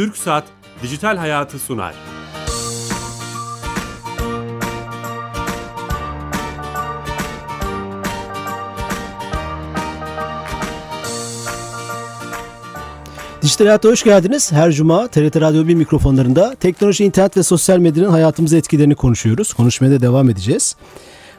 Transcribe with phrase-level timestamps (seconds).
[0.00, 0.44] Türk Saat
[0.82, 1.94] Dijital Hayatı sunar.
[13.42, 14.52] Dijital Hayat'a hoş geldiniz.
[14.52, 19.52] Her cuma TRT Radyo 1 mikrofonlarında teknoloji, internet ve sosyal medyanın hayatımıza etkilerini konuşuyoruz.
[19.52, 20.76] Konuşmaya da devam edeceğiz.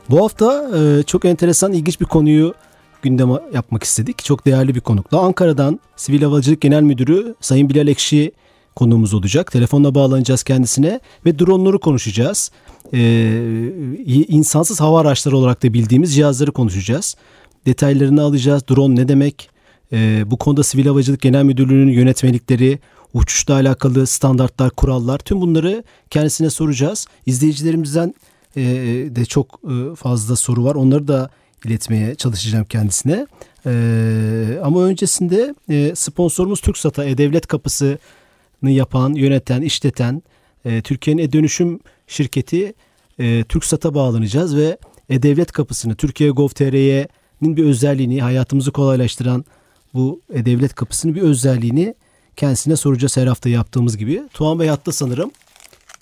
[0.09, 2.53] Bu hafta e, çok enteresan, ilginç bir konuyu
[3.01, 4.23] gündeme yapmak istedik.
[4.23, 5.19] Çok değerli bir konukla.
[5.19, 8.31] Ankara'dan Sivil Havacılık Genel Müdürü Sayın Bilal Ekşi
[8.75, 9.51] konuğumuz olacak.
[9.51, 12.51] Telefonla bağlanacağız kendisine ve dronları konuşacağız.
[12.93, 13.71] Ee,
[14.27, 17.15] insansız hava araçları olarak da bildiğimiz cihazları konuşacağız.
[17.65, 18.63] Detaylarını alacağız.
[18.69, 19.49] Drone ne demek?
[19.93, 22.79] Ee, bu konuda Sivil Havacılık Genel Müdürlüğü'nün yönetmelikleri,
[23.13, 27.07] uçuşla alakalı standartlar, kurallar tüm bunları kendisine soracağız.
[27.25, 28.13] İzleyicilerimizden
[28.55, 28.61] e,
[29.15, 30.75] de çok e, fazla soru var.
[30.75, 31.29] Onları da
[31.65, 33.27] iletmeye çalışacağım kendisine.
[33.65, 37.97] Ee, ama öncesinde e, sponsorumuz TürkSat'a E-Devlet Kapısı'nı
[38.69, 40.21] yapan, yöneten, işleten
[40.65, 42.73] e, Türkiye'nin E-Dönüşüm şirketi
[43.19, 44.77] e, TürkSat'a bağlanacağız ve
[45.09, 49.45] E-Devlet Kapısı'nı Türkiye Gov.tr'nin bir özelliğini, hayatımızı kolaylaştıran
[49.93, 51.95] bu E-Devlet Kapısı'nın bir özelliğini
[52.35, 54.23] kendisine soracağız her hafta yaptığımız gibi.
[54.33, 55.31] Tuğan Bey hatta sanırım.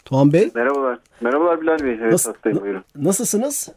[0.05, 0.51] Tuğan Bey.
[0.55, 0.99] Merhabalar.
[1.21, 1.93] Merhabalar Bilal Bey.
[2.01, 2.83] Evet Nasıl, hastayım buyurun.
[2.95, 3.69] Nasılsınız?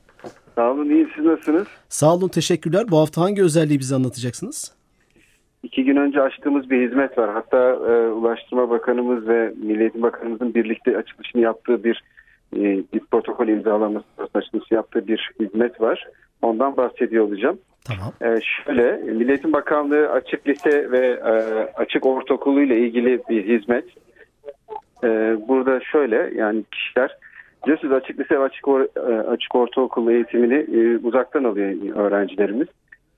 [0.55, 1.67] Sağ olun iyiyim siz nasılsınız?
[1.89, 2.91] Sağ olun teşekkürler.
[2.91, 4.73] Bu hafta hangi özelliği bize anlatacaksınız?
[5.63, 7.31] İki gün önce açtığımız bir hizmet var.
[7.31, 12.03] Hatta e, Ulaştırma Bakanımız ve Milli Eğitim Bakanımızın birlikte açılışını yaptığı bir,
[12.57, 12.61] e,
[12.93, 14.05] bir protokol imzalaması
[14.35, 16.07] açılışı yaptığı bir hizmet var.
[16.43, 17.59] Ondan bahsediyor olacağım.
[17.85, 18.13] Tamam.
[18.21, 21.33] E, şöyle, Milli Eğitim Bakanlığı açık lise ve e,
[21.75, 23.85] açık ortaokulu ile ilgili bir hizmet.
[25.05, 27.17] E, burada şöyle, yani kişiler
[27.65, 32.69] Biliyorsunuz açık lise ve açık, or, e, açık ortaokul eğitimini e, uzaktan alıyor öğrencilerimiz.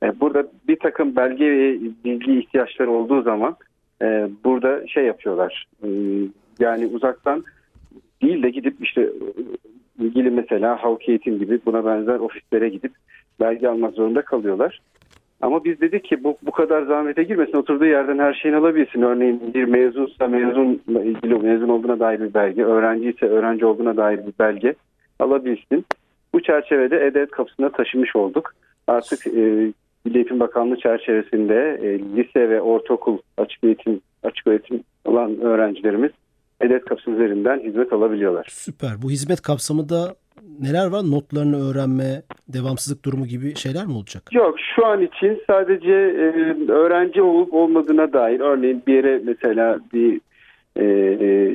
[0.05, 3.57] E, burada bir takım belge ve bilgi ihtiyaçları olduğu zaman
[4.03, 5.67] e, burada şey yapıyorlar.
[5.83, 5.89] E,
[6.59, 7.45] yani uzaktan
[8.23, 9.11] değil de gidip işte
[9.99, 12.93] ilgili mesela halk eğitim gibi buna benzer ofislere gidip
[13.41, 14.81] belge almak zorunda kalıyorlar.
[15.41, 17.57] Ama biz dedik ki bu, bu kadar zahmete girmesin.
[17.57, 19.03] Oturduğu yerden her şeyini alabilsin.
[19.03, 24.19] Örneğin bir mezunsa mezunla ilgili mezun olduğuna dair bir belge, öğrenci ise öğrenci olduğuna dair
[24.19, 24.75] bir belge
[25.19, 25.85] alabilsin.
[26.33, 28.55] Bu çerçevede E-Devlet kapısına taşımış olduk.
[28.87, 29.73] Artık e,
[30.05, 36.11] Milli Eğitim Bakanlığı çerçevesinde e, lise ve ortaokul açık eğitim açık öğretim olan öğrencilerimiz
[36.61, 38.47] E-Devlet kapısı üzerinden hizmet alabiliyorlar.
[38.51, 39.03] Süper.
[39.03, 40.15] Bu hizmet kapsamında
[40.61, 41.03] neler var?
[41.11, 44.23] Notlarını öğrenme, devamsızlık durumu gibi şeyler mi olacak?
[44.33, 50.21] Yok şu an için sadece e, öğrenci olup olmadığına dair örneğin bir yere mesela bir
[50.77, 51.53] e, e,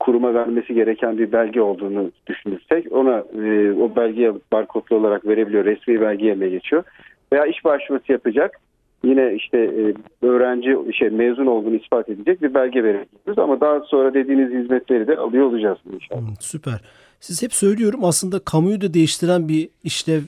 [0.00, 5.64] kuruma vermesi gereken bir belge olduğunu düşünürsek ona e, o belgeyi barkodlu olarak verebiliyor.
[5.64, 6.84] Resmi belge yerine geçiyor.
[7.32, 8.60] Veya iş başvurusu yapacak.
[9.04, 9.94] Yine işte e,
[10.26, 15.16] öğrenci şey mezun olduğunu ispat edecek bir belge verebiliyoruz ama daha sonra dediğiniz hizmetleri de
[15.16, 16.20] alıyor olacağız inşallah.
[16.20, 16.80] Hmm, süper.
[17.20, 20.20] Siz hep söylüyorum aslında kamuyu da değiştiren bir işlev,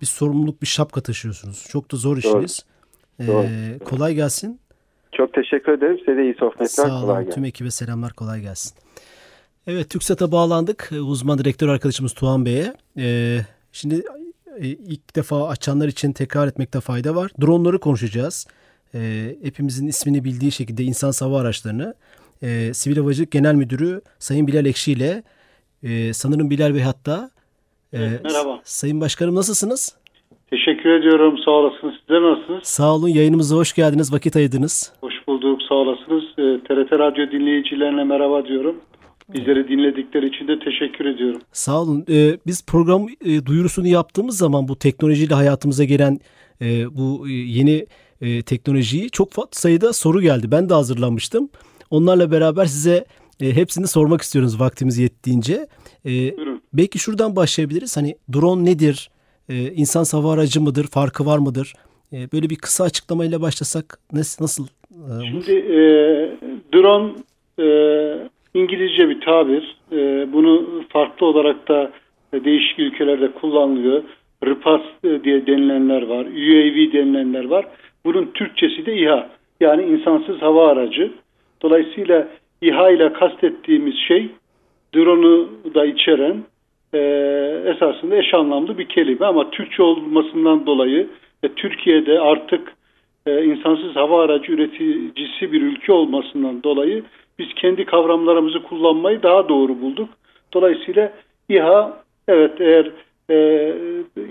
[0.00, 1.66] bir sorumluluk, bir şapka taşıyorsunuz.
[1.70, 2.66] Çok da zor işiniz.
[3.26, 3.42] Doğru.
[3.42, 4.60] Ee, kolay gelsin.
[5.12, 5.98] Çok teşekkür ederim.
[5.98, 6.66] Size de iyi sohbetler.
[6.66, 7.24] Sağ kolay olun.
[7.24, 7.34] gelsin.
[7.34, 8.12] Tüm ekibe selamlar.
[8.12, 8.74] Kolay gelsin.
[9.66, 10.90] Evet TürkSat'a bağlandık.
[10.92, 12.72] Uzman direktör arkadaşımız Tuğan Bey'e.
[12.98, 13.38] Ee,
[13.72, 14.02] şimdi
[14.66, 17.30] ilk defa açanlar için tekrar etmekte fayda var.
[17.40, 18.46] Dronları konuşacağız.
[18.94, 21.94] Ee, hepimizin ismini bildiği şekilde insan hava araçlarını
[22.42, 25.22] e, Sivil Havacılık Genel Müdürü Sayın Bilal Ekşi ile
[25.82, 27.30] e, sanırım Bilal Bey hatta
[27.92, 28.60] e, Evet, merhaba.
[28.64, 29.96] Sayın Başkanım nasılsınız?
[30.50, 31.38] Teşekkür ediyorum.
[31.44, 31.94] Sağ olasınız.
[32.00, 32.62] Sizler nasılsınız?
[32.62, 34.12] Sağ olun yayınımıza hoş geldiniz.
[34.12, 34.92] Vakit ayırdınız.
[35.00, 35.62] Hoş bulduk.
[35.68, 36.24] Sağ olasınız.
[36.38, 38.76] Ee, TRT Radyo dinleyicilerine merhaba diyorum.
[39.34, 41.40] Bizleri dinledikleri için de teşekkür ediyorum.
[41.52, 42.04] Sağ olun.
[42.10, 46.18] Ee, biz program e, duyurusunu yaptığımız zaman bu teknolojiyle hayatımıza gelen
[46.62, 47.86] e, bu e, yeni
[48.20, 50.50] e, teknolojiyi çok sayıda soru geldi.
[50.50, 51.48] Ben de hazırlanmıştım.
[51.90, 53.04] Onlarla beraber size
[53.40, 55.66] e, hepsini sormak istiyoruz vaktimiz yettiğince.
[56.06, 56.62] E, Buyurun.
[56.72, 57.96] belki şuradan başlayabiliriz.
[57.96, 59.10] Hani drone nedir?
[59.48, 60.86] E, insan hava aracı mıdır?
[60.86, 61.74] Farkı var mıdır?
[62.12, 65.26] E, böyle bir kısa açıklamayla başlasak nasıl nasıl e?
[65.30, 65.78] Şimdi e,
[66.74, 67.12] drone
[67.58, 67.66] e,
[68.54, 69.76] İngilizce bir tabir.
[69.92, 71.90] E, bunu farklı olarak da
[72.32, 74.02] e, değişik ülkelerde kullanılıyor.
[74.46, 76.24] RPAS e, diye denilenler var.
[76.24, 77.66] UAV denilenler var.
[78.04, 79.30] Bunun Türkçesi de İHA.
[79.60, 81.10] Yani insansız hava aracı.
[81.62, 82.28] Dolayısıyla
[82.62, 84.28] İHA ile kastettiğimiz şey
[84.94, 86.36] drone'u da içeren
[86.94, 86.98] e,
[87.66, 91.06] esasında eş anlamlı bir kelime ama Türkçe olmasından dolayı
[91.44, 92.77] ve Türkiye'de artık
[93.28, 97.04] e, insansız hava aracı üreticisi bir ülke olmasından dolayı
[97.38, 100.08] biz kendi kavramlarımızı kullanmayı daha doğru bulduk.
[100.54, 101.12] Dolayısıyla
[101.48, 102.92] İHA evet eğer
[103.30, 103.74] e,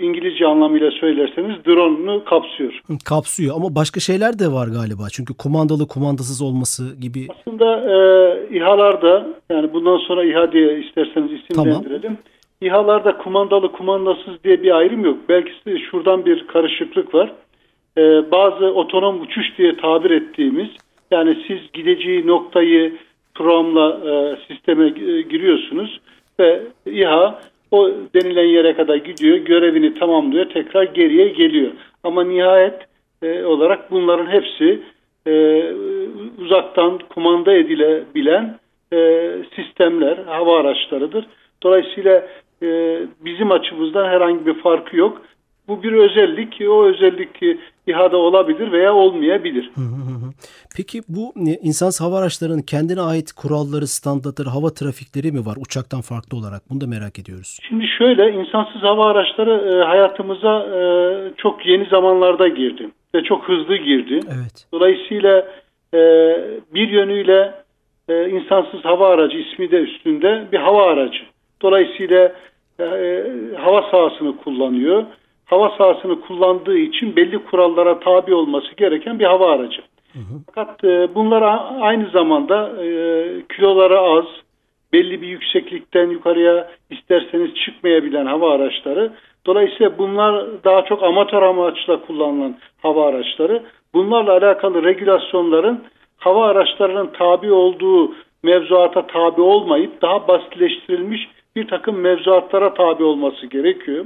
[0.01, 2.81] İngilizce anlamıyla söylerseniz drone'unu kapsıyor.
[3.05, 5.03] Kapsıyor ama başka şeyler de var galiba.
[5.13, 7.27] Çünkü kumandalı kumandasız olması gibi.
[7.29, 7.95] Aslında e,
[8.57, 12.01] İHA'larda yani bundan sonra İHA diye isterseniz isimlendirelim.
[12.01, 12.17] Tamam.
[12.61, 15.17] İHA'larda kumandalı kumandasız diye bir ayrım yok.
[15.29, 15.51] Belki
[15.91, 17.33] şuradan bir karışıklık var.
[17.97, 20.67] E, bazı otonom uçuş diye tabir ettiğimiz
[21.11, 22.93] yani siz gideceği noktayı
[23.35, 25.99] programla e, sisteme e, giriyorsunuz
[26.39, 27.39] ve İHA
[27.71, 31.71] o denilen yere kadar gidiyor, görevini tamamlıyor, tekrar geriye geliyor.
[32.03, 32.87] Ama nihayet
[33.21, 34.79] e, olarak bunların hepsi
[35.27, 35.63] e,
[36.37, 38.59] uzaktan kumanda edilebilen
[38.93, 41.25] e, sistemler, hava araçlarıdır.
[41.63, 42.27] Dolayısıyla
[42.63, 45.21] e, bizim açımızdan herhangi bir farkı yok.
[45.67, 46.61] Bu bir özellik.
[46.69, 47.41] O özellik
[47.87, 49.71] İHA'da olabilir veya olmayabilir.
[50.77, 56.37] Peki bu insansız hava araçlarının kendine ait kuralları, standartları, hava trafikleri mi var uçaktan farklı
[56.37, 56.61] olarak?
[56.69, 57.59] Bunu da merak ediyoruz.
[57.69, 60.79] Şimdi şöyle insansız hava araçları e, hayatımıza e,
[61.37, 64.19] çok yeni zamanlarda girdi ve çok hızlı girdi.
[64.27, 64.67] Evet.
[64.73, 65.47] Dolayısıyla
[65.93, 65.99] e,
[66.73, 67.53] bir yönüyle
[68.09, 71.19] insansız hava aracı ismi de üstünde bir hava aracı.
[71.61, 72.31] Dolayısıyla
[73.57, 75.05] hava sahasını kullanıyor
[75.47, 79.81] hava sahasını kullandığı için belli kurallara tabi olması gereken bir hava aracı.
[80.13, 80.41] Hı hı.
[80.45, 82.87] Fakat e, bunlar aynı zamanda e,
[83.55, 84.25] kiloları az,
[84.93, 89.11] belli bir yükseklikten yukarıya isterseniz çıkmayabilen hava araçları.
[89.45, 93.63] Dolayısıyla bunlar daha çok amatör amaçla kullanılan hava araçları.
[93.93, 95.83] Bunlarla alakalı regülasyonların
[96.17, 104.05] hava araçlarının tabi olduğu mevzuata tabi olmayıp daha basitleştirilmiş bir takım mevzuatlara tabi olması gerekiyor.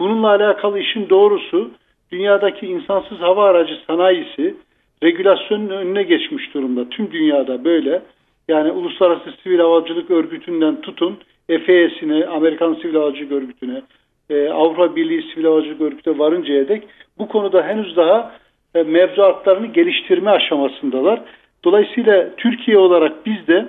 [0.00, 1.70] Bununla alakalı işin doğrusu
[2.12, 4.54] dünyadaki insansız hava aracı sanayisi
[5.02, 6.88] regülasyonun önüne geçmiş durumda.
[6.88, 8.02] Tüm dünyada böyle.
[8.48, 11.18] Yani Uluslararası Sivil Havacılık Örgütü'nden tutun
[11.48, 13.82] FAA'sine, Amerikan Sivil Havacılık Örgütü'ne,
[14.30, 16.82] e, Avrupa Birliği Sivil Havacılık Örgütü'ne varıncaya dek
[17.18, 18.34] bu konuda henüz daha
[18.74, 21.20] e, mevzuatlarını geliştirme aşamasındalar.
[21.64, 23.66] Dolayısıyla Türkiye olarak biz de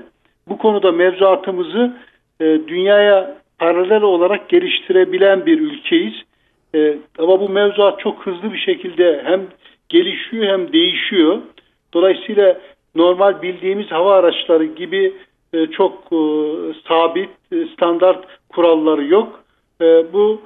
[0.48, 1.94] bu konuda mevzuatımızı
[2.40, 6.14] e, dünyaya paralel olarak geliştirebilen bir ülkeyiz.
[6.76, 9.42] E, ama bu mevzuat çok hızlı bir şekilde hem
[9.90, 11.42] gelişiyor hem değişiyor.
[11.94, 12.62] Dolayısıyla
[12.96, 15.14] normal bildiğimiz hava araçları gibi
[15.54, 16.18] e, çok e,
[16.88, 19.44] sabit e, standart kuralları yok.
[19.82, 20.42] E, bu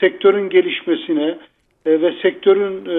[0.00, 1.38] sektörün gelişmesine
[1.86, 2.96] e, ve sektörün e,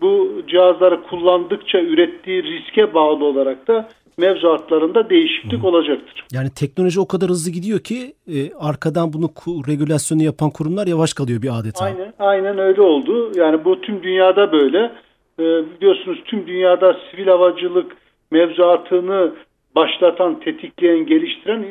[0.00, 5.66] bu cihazları kullandıkça ürettiği riske bağlı olarak da mevzuatlarında değişiklik Hı.
[5.66, 6.24] olacaktır.
[6.32, 9.28] Yani teknoloji o kadar hızlı gidiyor ki e, arkadan bunu
[9.68, 11.84] regülasyonu yapan kurumlar yavaş kalıyor bir adeta.
[11.84, 13.32] Aynen, aynen öyle oldu.
[13.34, 14.92] Yani bu tüm dünyada böyle.
[15.38, 17.96] E, biliyorsunuz tüm dünyada sivil havacılık
[18.30, 19.32] mevzuatını
[19.76, 21.64] başlatan, tetikleyen, geliştiren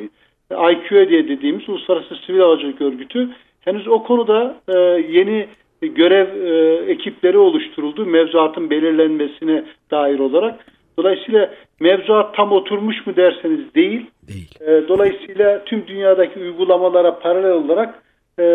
[0.52, 3.30] IQE diye dediğimiz Uluslararası Sivil Havacılık Örgütü
[3.62, 4.78] henüz o konuda e,
[5.12, 5.48] yeni
[5.82, 10.66] görev e, ekipleri oluşturuldu mevzuatın belirlenmesine dair olarak.
[10.98, 11.50] Dolayısıyla
[11.80, 14.06] mevzuat tam oturmuş mu derseniz değil.
[14.28, 14.50] Değil.
[14.62, 18.04] E, dolayısıyla tüm dünyadaki uygulamalara paralel olarak
[18.40, 18.46] e,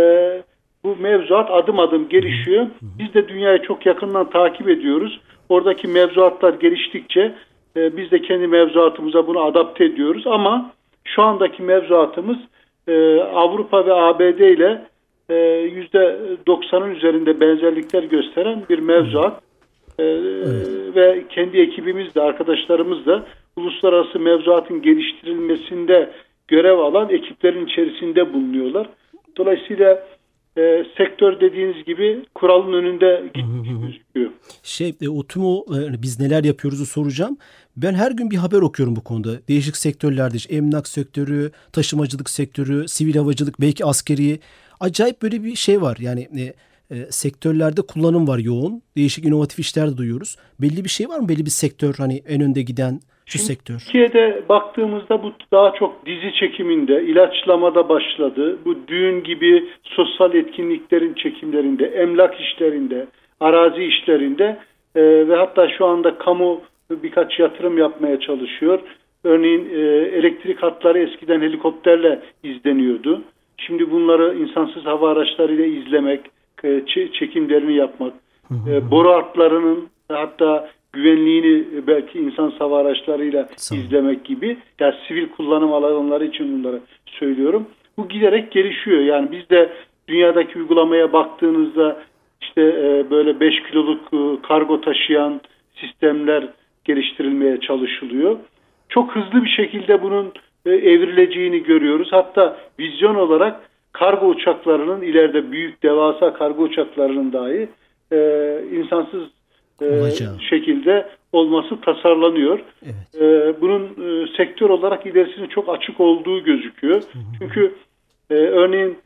[0.84, 2.66] bu mevzuat adım adım gelişiyor.
[2.82, 5.20] Biz de dünyayı çok yakından takip ediyoruz.
[5.48, 7.34] Oradaki mevzuatlar geliştikçe
[7.76, 10.26] e, biz de kendi mevzuatımıza bunu adapte ediyoruz.
[10.26, 10.72] Ama
[11.04, 12.36] şu andaki mevzuatımız
[12.88, 14.82] e, Avrupa ve ABD ile
[15.30, 19.42] %90'ın e, üzerinde benzerlikler gösteren bir mevzuat.
[19.98, 20.96] Ee, evet.
[20.96, 23.26] Ve kendi ekibimiz de arkadaşlarımız da
[23.56, 26.10] uluslararası mevzuatın geliştirilmesinde
[26.48, 28.88] görev alan ekiplerin içerisinde bulunuyorlar.
[29.36, 30.06] Dolayısıyla
[30.58, 33.24] e, sektör dediğiniz gibi kuralın önünde
[33.80, 34.30] gözüküyor.
[34.62, 37.36] Şey, e, o tüm o e, biz neler yapıyoruzu soracağım.
[37.76, 39.30] Ben her gün bir haber okuyorum bu konuda.
[39.48, 44.38] Değişik sektörlerde işte emlak sektörü, taşımacılık sektörü, sivil havacılık, belki askeri.
[44.80, 45.96] Acayip böyle bir şey var.
[46.00, 46.54] Yani e,
[46.90, 48.82] e, sektörlerde kullanım var yoğun.
[48.96, 50.36] Değişik inovatif işler de duyuyoruz.
[50.60, 51.28] Belli bir şey var mı?
[51.28, 53.78] Belli bir sektör hani en önde giden şu Şimdi sektör.
[53.78, 58.58] Türkiye'de baktığımızda bu daha çok dizi çekiminde, ilaçlamada başladı.
[58.64, 63.06] Bu düğün gibi sosyal etkinliklerin çekimlerinde, emlak işlerinde,
[63.40, 64.58] arazi işlerinde
[64.94, 68.80] e, ve hatta şu anda kamu birkaç yatırım yapmaya çalışıyor.
[69.24, 69.80] Örneğin e,
[70.18, 73.22] elektrik hatları eskiden helikopterle izleniyordu.
[73.58, 76.20] Şimdi bunları insansız hava araçlarıyla izlemek,
[77.12, 78.12] çekimlerini yapmak,
[78.68, 86.24] e, boru hatlarının hatta güvenliğini belki insan hava araçlarıyla izlemek gibi yani sivil kullanım alanları
[86.24, 87.66] için bunları söylüyorum.
[87.98, 89.00] Bu giderek gelişiyor.
[89.00, 89.72] Yani biz de
[90.08, 92.02] dünyadaki uygulamaya baktığınızda
[92.42, 95.40] işte e, böyle 5 kiloluk kargo taşıyan
[95.80, 96.48] sistemler
[96.84, 98.36] geliştirilmeye çalışılıyor.
[98.88, 100.32] Çok hızlı bir şekilde bunun
[100.66, 102.08] evrileceğini görüyoruz.
[102.10, 103.60] Hatta vizyon olarak
[103.98, 107.68] kargo uçaklarının ileride büyük devasa kargo uçaklarının dahi
[108.12, 108.18] e,
[108.72, 109.22] insansız
[109.82, 110.10] e,
[110.50, 112.60] şekilde olması tasarlanıyor.
[112.84, 113.22] Evet.
[113.22, 117.02] E, bunun e, sektör olarak ilerisinin çok açık olduğu gözüküyor.
[117.02, 117.22] Hı hı.
[117.38, 117.74] Çünkü
[118.30, 118.98] e, örneğin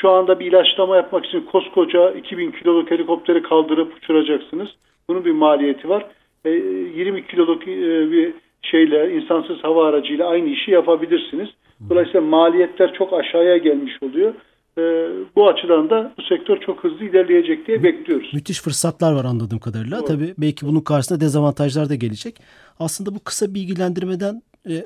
[0.00, 4.68] şu anda bir ilaçlama yapmak için koskoca 2000 kiloluk helikopteri kaldırıp uçuracaksınız.
[5.08, 6.06] Bunun bir maliyeti var.
[6.44, 11.48] E, 20 kiloluk e, bir şeyle insansız hava aracıyla aynı işi yapabilirsiniz.
[11.90, 14.34] Dolayısıyla maliyetler çok aşağıya gelmiş oluyor.
[14.78, 18.30] Ee, bu açıdan da bu sektör çok hızlı ilerleyecek diye bekliyoruz.
[18.34, 19.98] Müthiş fırsatlar var anladığım kadarıyla.
[19.98, 20.06] Doğru.
[20.06, 22.36] Tabii belki bunun karşısında dezavantajlar da gelecek.
[22.80, 24.84] Aslında bu kısa bilgilendirmeden e, e,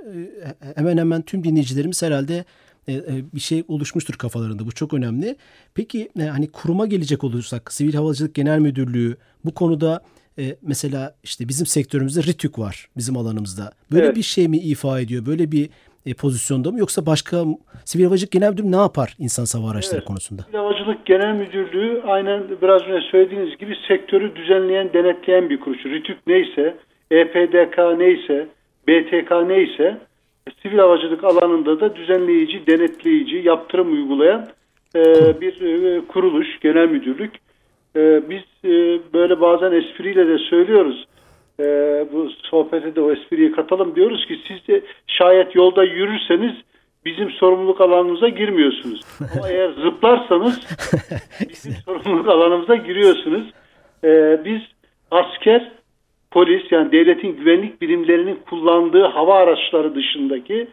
[0.77, 2.45] hemen hemen tüm dinleyicilerimiz herhalde
[2.89, 2.95] e,
[3.35, 4.67] bir şey oluşmuştur kafalarında.
[4.67, 5.37] Bu çok önemli.
[5.75, 10.01] Peki hani kuruma gelecek olursak Sivil Havacılık Genel Müdürlüğü bu konuda
[10.63, 13.73] mesela işte bizim sektörümüzde RITÜK var bizim alanımızda.
[13.93, 14.17] Böyle evet.
[14.17, 15.27] bir şey mi ifa ediyor?
[15.27, 15.71] Böyle bir
[16.07, 17.45] e, pozisyonda mı yoksa başka
[17.85, 20.09] Sivil Havacılık Genel Müdürlüğü ne yapar insansız hava araçları evet.
[20.09, 20.43] konusunda?
[20.43, 25.87] Sivil Havacılık Genel Müdürlüğü aynen biraz önce söylediğiniz gibi sektörü düzenleyen, denetleyen bir kuruş.
[25.87, 26.77] RITÜK neyse,
[27.11, 28.49] EPDK neyse,
[28.89, 29.99] BTK neyse
[30.63, 34.49] sivil havacılık alanında da düzenleyici, denetleyici, yaptırım uygulayan
[34.97, 35.01] e,
[35.41, 37.35] bir e, kuruluş, genel müdürlük.
[37.97, 41.07] E, biz e, böyle bazen espriyle de söylüyoruz
[41.63, 46.53] e, bu sohbete de o espriyi katalım diyoruz ki siz de şayet yolda yürürseniz
[47.05, 49.01] bizim sorumluluk alanımıza girmiyorsunuz.
[49.39, 50.61] Ama eğer zıplarsanız
[51.49, 53.43] bizim sorumluluk alanımıza giriyorsunuz.
[54.05, 54.61] E, biz
[55.11, 55.73] asker,
[56.31, 60.69] polis yani devletin güvenlik birimlerinin kullandığı hava araçları dışındaki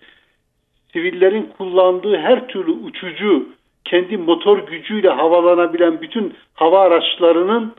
[0.94, 3.50] sivillerin kullandığı her türlü uçucu
[3.86, 7.74] kendi motor gücüyle havalanabilen bütün hava araçlarının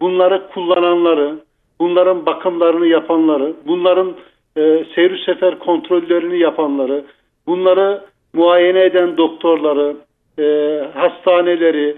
[0.00, 1.38] bunları kullananları,
[1.80, 4.14] bunların bakımlarını yapanları, bunların
[4.56, 7.04] e, seyir sefer kontrollerini yapanları,
[7.46, 8.02] bunları
[8.32, 9.96] muayene eden doktorları,
[10.38, 10.44] e,
[10.94, 11.96] hastaneleri,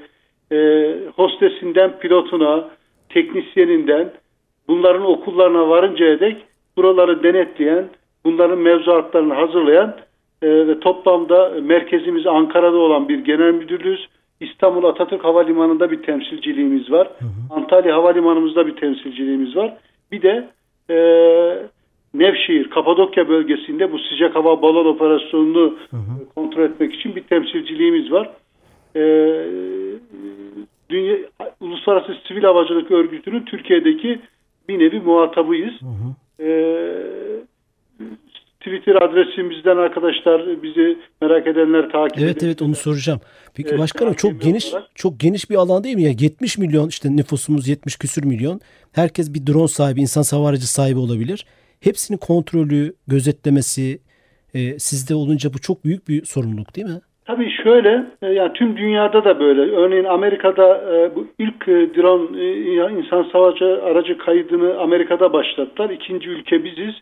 [0.52, 2.68] e, hostesinden pilotuna,
[3.08, 4.12] teknisyeninden
[4.68, 6.36] bunların okullarına varıncaya dek
[6.76, 7.88] buraları denetleyen,
[8.24, 9.96] bunların mevzuatlarını hazırlayan
[10.42, 14.08] e, ve toplamda merkezimiz Ankara'da olan bir genel müdürlüğüz.
[14.40, 17.08] İstanbul Atatürk Havalimanı'nda bir temsilciliğimiz var.
[17.18, 17.54] Hı hı.
[17.54, 19.76] Antalya Havalimanımızda bir temsilciliğimiz var.
[20.12, 20.48] Bir de
[20.90, 20.96] e,
[22.14, 26.34] Nevşehir, Kapadokya bölgesinde bu sıcak hava balon operasyonunu hı hı.
[26.34, 28.30] kontrol etmek için bir temsilciliğimiz var.
[28.96, 29.02] E,
[30.90, 31.16] Dünya,
[31.60, 34.20] Uluslararası Sivil Havacılık Örgütü'nün Türkiye'deki
[34.68, 35.74] bir nevi muhatabıyız.
[35.80, 36.44] Hı hı.
[36.44, 36.48] E,
[38.60, 43.20] Twitter adresimizden arkadaşlar bizi merak edenler takip Evet evet onu soracağım.
[43.56, 44.88] Peki evet, başkanım çok geniş olarak.
[44.94, 46.10] çok geniş bir alan değil mi ya?
[46.10, 48.60] 70 milyon işte nüfusumuz 70 küsür milyon.
[48.94, 51.46] Herkes bir drone sahibi, insan hava aracı sahibi olabilir.
[51.80, 53.98] Hepsinin kontrolü, gözetlemesi
[54.54, 57.00] e, sizde olunca bu çok büyük bir sorumluluk değil mi?
[57.24, 59.60] Tabii şöyle, e, yani tüm dünyada da böyle.
[59.60, 65.90] Örneğin Amerika'da e, bu ilk e, drone insan savacı aracı kaydını Amerika'da başlattılar.
[65.90, 66.94] İkinci ülke biziz.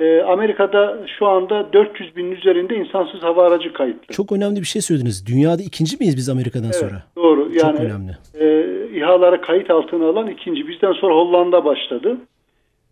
[0.00, 4.14] Ee, Amerika'da şu anda 400 binin üzerinde insansız hava aracı kayıtlı.
[4.14, 5.26] Çok önemli bir şey söylediniz.
[5.26, 7.02] Dünyada ikinci miyiz biz Amerika'dan evet, sonra?
[7.16, 7.40] Doğru.
[7.40, 8.16] Yani, Çok önemli.
[8.40, 8.46] E,
[8.98, 10.68] İHA'ları kayıt altına alan ikinci.
[10.68, 12.16] Bizden sonra Hollanda başladı.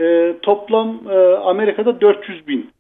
[0.01, 2.71] E, toplam e, Amerika'da 400 bin.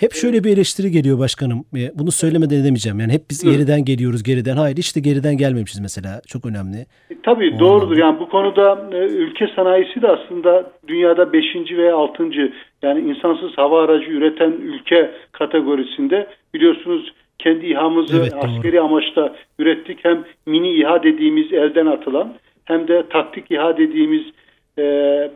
[0.00, 1.58] Hep şöyle bir eleştiri geliyor başkanım.
[1.76, 3.00] E, bunu söylemeden edemeyeceğim.
[3.00, 3.50] Yani hep biz Hı.
[3.50, 4.56] geriden geliyoruz geriden.
[4.56, 6.20] Hayır de geriden gelmemişiz mesela.
[6.26, 6.78] Çok önemli.
[7.10, 7.84] E, tabii o doğrudur.
[7.84, 8.00] Anlamda.
[8.00, 11.44] Yani bu konuda e, ülke sanayisi de aslında dünyada 5.
[11.76, 12.24] veya 6.
[12.82, 19.98] yani insansız hava aracı üreten ülke kategorisinde biliyorsunuz kendi İHA'mızı evet, askeri amaçta ürettik.
[20.02, 22.34] Hem mini İHA dediğimiz elden atılan
[22.64, 24.22] hem de taktik İHA dediğimiz
[24.78, 24.82] e,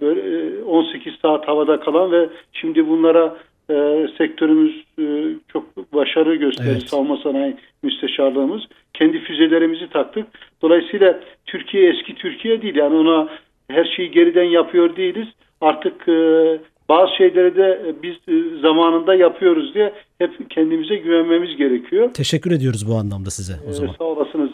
[0.00, 3.36] böyle 18 saat havada kalan ve şimdi bunlara
[3.70, 5.04] e, sektörümüz e,
[5.52, 6.88] çok başarı gösterir evet.
[6.88, 8.62] savunma sanayi müsteşarlığımız.
[8.94, 10.26] Kendi füzelerimizi taktık.
[10.62, 12.74] Dolayısıyla Türkiye eski Türkiye değil.
[12.74, 13.28] Yani ona
[13.70, 15.28] her şeyi geriden yapıyor değiliz.
[15.60, 16.58] Artık e,
[16.88, 22.10] bazı şeyleri de biz e, zamanında yapıyoruz diye hep kendimize güvenmemiz gerekiyor.
[22.14, 23.94] Teşekkür ediyoruz bu anlamda size o zaman.
[23.94, 24.50] Ee, sağ olasınız.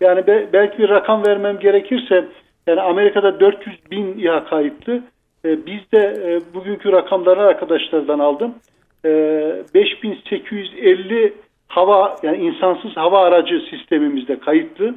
[0.00, 2.28] Yani be, belki bir rakam vermem gerekirse
[2.66, 5.02] yani Amerika'da 400 bin İHA kayıtlı.
[5.44, 8.54] E, biz de e, bugünkü rakamları arkadaşlardan aldım.
[9.04, 9.10] E,
[9.74, 11.34] 5850
[11.68, 14.94] hava yani insansız hava aracı sistemimizde kayıtlı.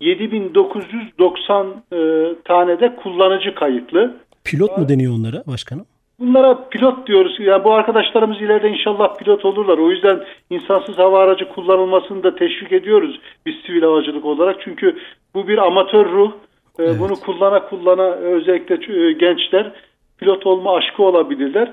[0.00, 1.96] 7990 e,
[2.44, 4.14] tane de kullanıcı kayıtlı.
[4.44, 5.86] Pilot mu deniyor onlara başkanım?
[6.18, 7.36] Bunlara pilot diyoruz.
[7.40, 9.78] Yani bu arkadaşlarımız ileride inşallah pilot olurlar.
[9.78, 14.56] O yüzden insansız hava aracı kullanılmasını da teşvik ediyoruz biz sivil havacılık olarak.
[14.64, 14.96] Çünkü
[15.34, 16.32] bu bir amatör ruh.
[16.78, 16.96] Ee, evet.
[17.00, 19.72] Bunu kullana kullana özellikle e, gençler
[20.18, 21.72] pilot olma aşkı olabilirler.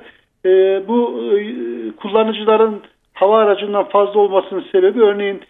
[0.87, 1.39] Bu e,
[1.95, 2.81] kullanıcıların
[3.13, 5.41] hava aracından fazla olmasının sebebi örneğin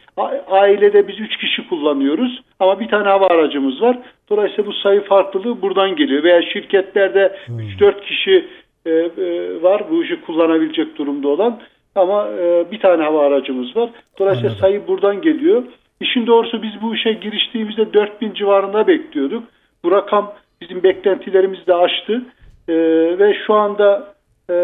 [0.48, 3.98] ailede biz 3 kişi kullanıyoruz ama bir tane hava aracımız var.
[4.29, 6.24] Dolayısıyla bu sayı farklılığı buradan geliyor.
[6.24, 7.60] Veya şirketlerde hmm.
[7.60, 8.48] 3-4 kişi
[8.86, 11.60] e, e, var bu işi kullanabilecek durumda olan
[11.96, 13.89] ama e, bir tane hava aracımız var.
[14.20, 14.62] Dolayısıyla Anladım.
[14.62, 15.63] sayı buradan geliyor.
[16.01, 19.43] İşin doğrusu biz bu işe giriştiğimizde 4000 civarında bekliyorduk.
[19.84, 22.22] Bu rakam bizim beklentilerimizi de aştı.
[22.67, 22.74] E,
[23.20, 24.13] ve şu anda
[24.50, 24.55] e,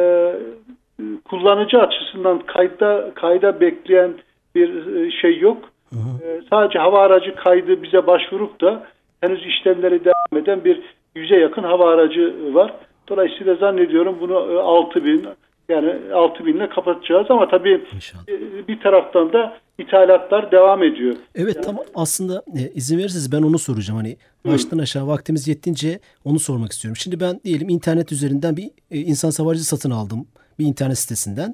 [1.25, 4.13] kullanıcı açısından kayda kayda bekleyen
[4.55, 5.57] bir e, şey yok.
[5.89, 6.29] Hı hı.
[6.29, 8.83] E, sadece hava aracı kaydı bize başvurup da
[9.21, 10.81] henüz işlemleri devam eden bir
[11.15, 12.73] yüze yakın hava aracı var.
[13.09, 15.27] Dolayısıyla zannediyorum bunu 6 e, bin
[15.69, 18.23] yani 6 binle kapatacağız ama tabii İnşallah.
[18.67, 21.15] bir taraftan da ithalatlar devam ediyor.
[21.35, 23.99] Evet yani, tamam aslında e, izin verirseniz ben onu soracağım.
[23.99, 26.95] Hani baştan aşağı vaktimiz yettiğince onu sormak istiyorum.
[26.95, 30.27] Şimdi ben diyelim internet üzerinden bir e, insan savarcı satın aldım
[30.59, 31.53] bir internet sitesinden.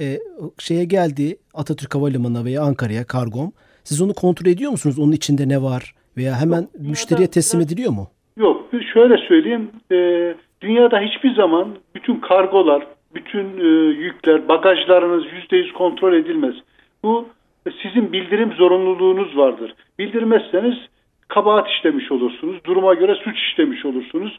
[0.00, 0.18] E,
[0.58, 3.52] şeye geldi Atatürk Havalimanı'na veya Ankara'ya kargom.
[3.84, 4.98] Siz onu kontrol ediyor musunuz?
[4.98, 5.94] Onun içinde ne var?
[6.16, 8.08] Veya hemen yok, müşteriye teslim ediliyor mu?
[8.36, 8.62] Yok.
[8.94, 9.70] Şöyle söyleyeyim.
[9.92, 9.96] E,
[10.60, 16.54] dünyada hiçbir zaman bütün kargolar, bütün e, yükler, bagajlarınız %100 kontrol edilmez.
[17.04, 17.28] Bu
[17.82, 19.74] sizin bildirim zorunluluğunuz vardır.
[19.98, 20.74] Bildirmezseniz
[21.28, 22.64] kabahat işlemiş olursunuz.
[22.64, 24.38] Duruma göre suç işlemiş olursunuz.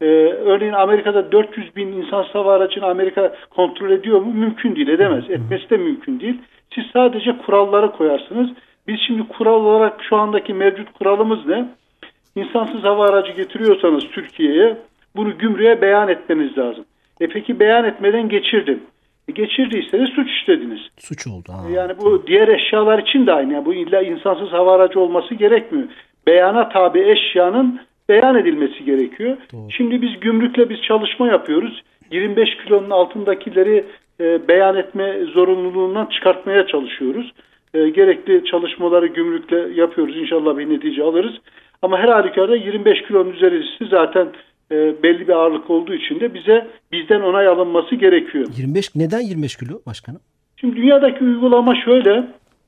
[0.00, 0.06] Ee,
[0.44, 4.32] örneğin Amerika'da 400 bin insan hava aracını Amerika kontrol ediyor mu?
[4.34, 5.30] Mümkün değil, edemez.
[5.30, 6.38] Etmesi de mümkün değil.
[6.74, 8.50] Siz sadece kuralları koyarsınız.
[8.88, 11.68] Biz şimdi kural olarak şu andaki mevcut kuralımız ne?
[12.36, 14.76] İnsansız hava aracı getiriyorsanız Türkiye'ye
[15.16, 16.84] bunu gümrüğe beyan etmeniz lazım.
[17.20, 18.80] E peki beyan etmeden geçirdim.
[19.28, 20.80] E geçirdiyseniz suç işlediniz.
[20.98, 21.48] Suç oldu.
[21.52, 21.70] Ha.
[21.70, 23.52] Yani bu diğer eşyalar için de aynı.
[23.52, 25.88] Yani bu illa insansız hava aracı olması gerekmiyor.
[26.26, 29.36] Beyana tabi eşyanın beyan edilmesi gerekiyor.
[29.52, 29.70] Doğru.
[29.70, 31.82] Şimdi biz gümrükle biz çalışma yapıyoruz.
[32.10, 33.84] 25 kilonun altındakileri
[34.20, 37.32] e, beyan etme zorunluluğundan çıkartmaya çalışıyoruz.
[37.74, 40.16] E, gerekli çalışmaları gümrükle yapıyoruz.
[40.16, 41.34] İnşallah bir netice alırız.
[41.82, 44.28] Ama her halükarda 25 kilonun üzerisi zaten
[44.72, 48.46] e, belli bir ağırlık olduğu için de bize bizden onay alınması gerekiyor.
[48.56, 50.20] 25 neden 25 kilo başkanım?
[50.56, 52.26] Şimdi dünyadaki uygulama şöyle.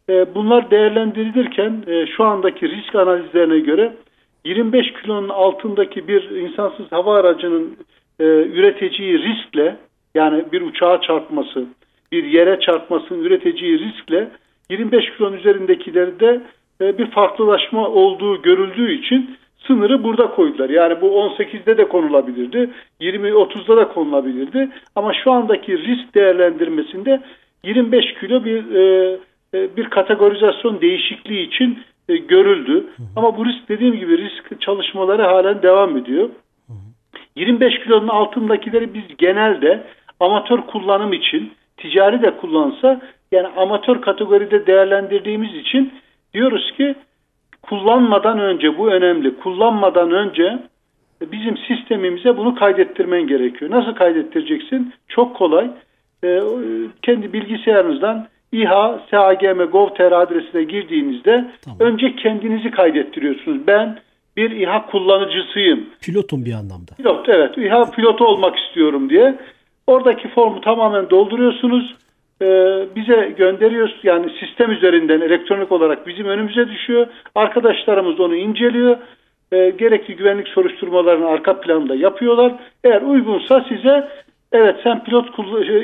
[0.09, 3.97] E, bunlar değerlendirilirken e, şu andaki risk analizlerine göre
[4.45, 7.77] 25 kilonun altındaki bir insansız hava aracının
[8.21, 9.77] e, üreteceği riskle
[10.15, 11.67] yani bir uçağa çarpması,
[12.13, 14.29] bir yere çarpmasının üreteceği riskle
[14.71, 16.43] 25 kilonun üzerindekilerde
[16.81, 20.71] e, bir farklılaşma olduğu görüldüğü için sınırı burada koydular.
[20.71, 22.71] Yani bu 18'de de konulabilirdi,
[23.01, 24.69] 20-30'da da konulabilirdi.
[24.97, 27.21] Ama şu andaki risk değerlendirmesinde
[27.65, 29.19] 25 kilo bir e,
[29.55, 32.75] e, bir kategorizasyon değişikliği için e, görüldü.
[32.75, 33.07] Hı hı.
[33.17, 36.29] Ama bu risk dediğim gibi risk çalışmaları halen devam ediyor.
[36.67, 37.19] Hı hı.
[37.37, 39.87] 25 kilonun altındakileri biz genelde
[40.21, 43.01] amatör kullanım için ticari de kullansa
[43.33, 45.93] yani amatör kategoride değerlendirdiğimiz için
[46.35, 46.95] diyoruz ki
[47.63, 49.37] kullanmadan önce bu önemli.
[49.37, 50.59] Kullanmadan önce
[51.33, 53.71] bizim sistemimize bunu kaydettirmen gerekiyor.
[53.71, 54.93] Nasıl kaydettireceksin?
[55.09, 55.71] Çok kolay.
[56.25, 56.41] Ee,
[57.03, 61.81] kendi bilgisayarınızdan İHA SAGM Gov.tr adresine girdiğinizde tamam.
[61.81, 63.67] önce kendinizi kaydettiriyorsunuz.
[63.67, 63.99] Ben
[64.37, 65.87] bir İHA kullanıcısıyım.
[66.01, 66.93] Pilotum bir anlamda.
[66.97, 67.59] Pilot evet.
[67.59, 69.39] İHA pilotu olmak istiyorum diye.
[69.87, 71.95] Oradaki formu tamamen dolduruyorsunuz.
[72.43, 74.01] Ee, bize gönderiyoruz.
[74.03, 77.07] Yani sistem üzerinden elektronik olarak bizim önümüze düşüyor.
[77.35, 78.97] Arkadaşlarımız onu inceliyor.
[79.53, 82.53] Ee, gerekli güvenlik soruşturmalarını arka planda yapıyorlar.
[82.85, 84.09] Eğer uygunsa size
[84.53, 85.27] evet sen pilot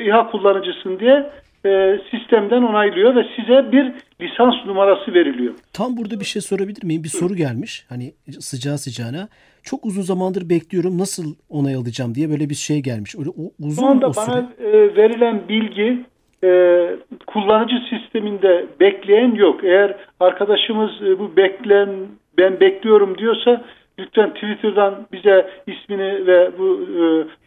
[0.05, 1.29] İHA kullanıcısın diye
[1.65, 5.53] e, sistemden onaylıyor ve size bir lisans numarası veriliyor.
[5.73, 7.03] Tam burada bir şey sorabilir miyim?
[7.03, 7.85] Bir soru gelmiş.
[7.89, 9.29] Hani sıcağı sıcağına.
[9.63, 10.97] Çok uzun zamandır bekliyorum.
[10.97, 13.15] Nasıl onay alacağım diye böyle bir şey gelmiş.
[13.19, 14.25] Öyle uzun Şu anda o süre...
[14.27, 16.05] bana e, verilen bilgi
[16.43, 16.89] e,
[17.27, 19.63] kullanıcı sisteminde bekleyen yok.
[19.63, 21.89] Eğer arkadaşımız e, bu beklen
[22.37, 23.61] ben bekliyorum diyorsa
[23.99, 27.01] lütfen Twitter'dan bize ismini ve bu e,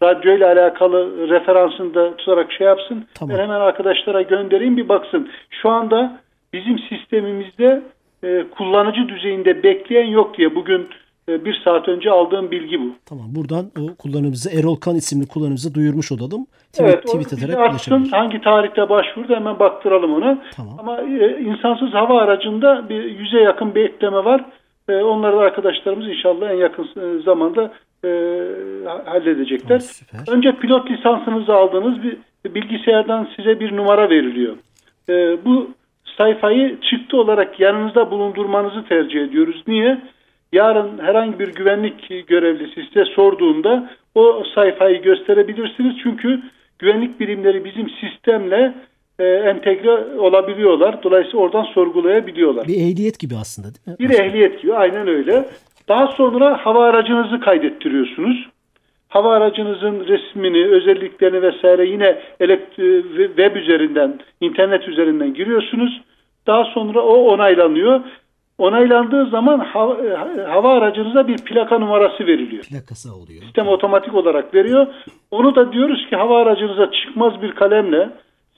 [0.07, 3.07] radyo ile alakalı referansını da tutarak şey yapsın.
[3.15, 3.37] Tamam.
[3.37, 5.29] Ben hemen arkadaşlara göndereyim bir baksın.
[5.51, 6.21] Şu anda
[6.53, 7.83] bizim sistemimizde
[8.25, 10.89] e, kullanıcı düzeyinde bekleyen yok diye bugün
[11.29, 12.95] bir saat önce aldığım bilgi bu.
[13.07, 16.47] Tamam buradan o kullanımızı Erol Kan isimli kullanımızı duyurmuş olalım.
[16.73, 20.43] Tweet, evet tweet ederek açsın hangi tarihte başvurdu hemen baktıralım ona.
[20.57, 20.77] Tamam.
[20.79, 24.45] Ama e, insansız hava aracında bir yüze yakın bir ekleme var.
[24.89, 27.73] E, onları da arkadaşlarımız inşallah en yakın e, zamanda
[28.05, 28.09] e,
[29.05, 29.79] halledecekler.
[29.79, 30.35] Süper.
[30.37, 32.17] Önce pilot lisansınızı aldığınız bir
[32.55, 34.57] bilgisayardan size bir numara veriliyor.
[35.09, 35.71] E, bu
[36.19, 39.63] sayfayı çıktı olarak yanınızda bulundurmanızı tercih ediyoruz.
[39.67, 40.01] Niye?
[40.53, 45.97] Yarın herhangi bir güvenlik görevlisi size sorduğunda o sayfayı gösterebilirsiniz.
[46.03, 46.43] Çünkü
[46.79, 48.75] güvenlik birimleri bizim sistemle
[49.19, 51.03] e, entegre olabiliyorlar.
[51.03, 52.69] Dolayısıyla oradan sorgulayabiliyorlar.
[52.69, 54.09] Bir ehliyet gibi aslında değil mi?
[54.09, 55.45] Bir ehliyet gibi aynen öyle.
[55.89, 58.49] Daha sonra hava aracınızı kaydettiriyorsunuz.
[59.09, 62.19] Hava aracınızın resmini, özelliklerini vesaire yine
[63.37, 66.01] web üzerinden, internet üzerinden giriyorsunuz.
[66.47, 68.01] Daha sonra o onaylanıyor.
[68.59, 69.97] Onaylandığı zaman hava,
[70.49, 72.65] hava aracınıza bir plaka numarası veriliyor.
[72.65, 73.43] Plakası oluyor.
[73.43, 74.87] Sistem otomatik olarak veriyor.
[75.31, 78.09] Onu da diyoruz ki hava aracınıza çıkmaz bir kalemle,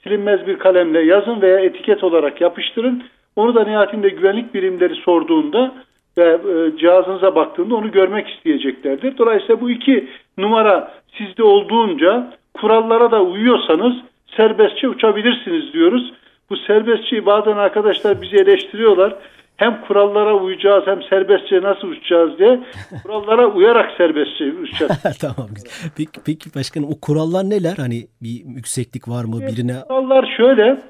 [0.03, 3.03] silinmez bir kalemle yazın veya etiket olarak yapıştırın.
[3.35, 5.71] Onu da nihayetinde güvenlik birimleri sorduğunda
[6.17, 9.17] ve e, cihazınıza baktığında onu görmek isteyeceklerdir.
[9.17, 13.93] Dolayısıyla bu iki numara sizde olduğunca kurallara da uyuyorsanız
[14.37, 16.13] serbestçe uçabilirsiniz diyoruz.
[16.49, 19.15] Bu serbestçeyi bazen arkadaşlar bizi eleştiriyorlar.
[19.57, 22.59] Hem kurallara uyacağız hem serbestçe nasıl uçacağız diye
[23.03, 25.17] kurallara uyarak serbestçe uçacağız.
[25.21, 25.49] tamam.
[25.97, 27.75] Peki, peki başkanım o kurallar neler?
[27.77, 29.41] Hani bir yükseklik var mı?
[29.41, 29.81] Birine...
[29.87, 30.81] Kurallar şöyle.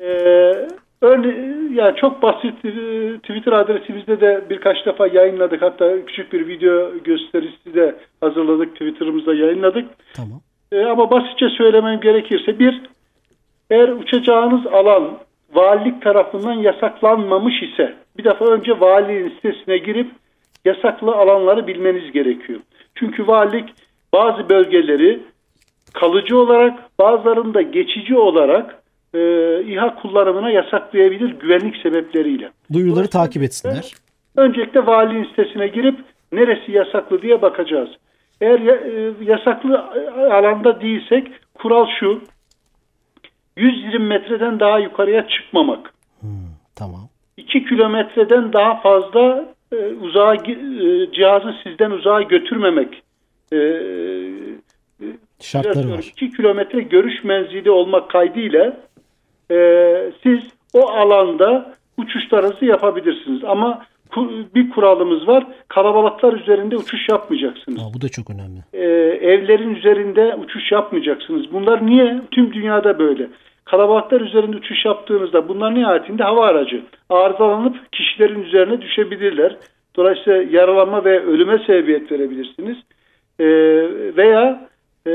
[0.00, 0.10] E,
[1.04, 1.34] Örne
[1.74, 2.70] yani çok basit e,
[3.18, 5.62] Twitter adresimizde de birkaç defa yayınladık.
[5.62, 8.72] Hatta küçük bir video gösterisi de hazırladık.
[8.72, 9.88] Twitter'ımızda yayınladık.
[10.14, 10.40] Tamam.
[10.72, 12.82] E, ama basitçe söylemem gerekirse bir
[13.70, 15.18] eğer uçacağınız alan
[15.54, 20.10] valilik tarafından yasaklanmamış ise bir defa önce valiliğin sitesine girip
[20.64, 22.60] yasaklı alanları bilmeniz gerekiyor.
[22.94, 23.70] Çünkü valilik
[24.14, 25.20] bazı bölgeleri
[25.94, 28.82] kalıcı olarak bazılarında geçici olarak
[29.14, 29.20] e,
[29.62, 32.50] İHA kullanımına yasaklayabilir güvenlik sebepleriyle.
[32.72, 33.92] Duyuruları takip etsinler.
[34.36, 35.98] Öncelikle valinin sitesine girip
[36.32, 37.88] neresi yasaklı diye bakacağız.
[38.40, 39.78] Eğer e, yasaklı
[40.32, 42.20] alanda değilsek kural şu
[43.56, 45.94] 120 metreden daha yukarıya çıkmamak.
[46.20, 46.30] Hmm,
[46.74, 47.08] tamam.
[47.36, 53.02] 2 kilometreden daha fazla e, uzağa e, cihazı sizden uzağa götürmemek
[53.52, 53.58] e,
[55.40, 55.98] şartları var.
[55.98, 58.76] 2 kilometre görüş menzili olmak kaydıyla
[59.50, 59.56] e,
[60.22, 60.40] siz
[60.74, 63.44] o alanda uçuşlarınızı yapabilirsiniz.
[63.44, 63.86] Ama
[64.54, 65.46] bir kuralımız var.
[65.68, 67.78] Kalabalıklar üzerinde uçuş yapmayacaksınız.
[67.78, 68.60] Aa, bu da çok önemli.
[68.72, 68.84] Ee,
[69.32, 71.52] evlerin üzerinde uçuş yapmayacaksınız.
[71.52, 72.20] Bunlar niye?
[72.30, 73.28] Tüm dünyada böyle.
[73.64, 76.82] Kalabalıklar üzerinde uçuş yaptığınızda bunlar nihayetinde hava aracı.
[77.10, 79.56] Arızalanıp kişilerin üzerine düşebilirler.
[79.96, 82.76] Dolayısıyla yaralanma ve ölüme sebebiyet verebilirsiniz.
[83.40, 83.46] Ee,
[84.16, 84.68] veya
[85.06, 85.10] e,